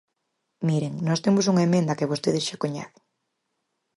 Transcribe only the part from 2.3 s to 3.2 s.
xa coñecen.